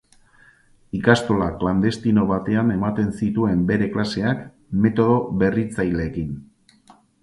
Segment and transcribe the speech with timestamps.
[0.99, 4.45] Ikastola klandestino batean ematen zituen bere klaseak,
[4.89, 6.39] metodo berritzaileekin.